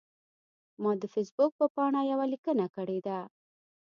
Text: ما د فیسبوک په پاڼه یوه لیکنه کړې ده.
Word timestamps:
ما 0.81 0.91
د 1.01 1.03
فیسبوک 1.13 1.51
په 1.59 1.65
پاڼه 1.75 2.01
یوه 2.11 2.25
لیکنه 2.33 2.65
کړې 2.75 2.99
ده. 3.07 3.19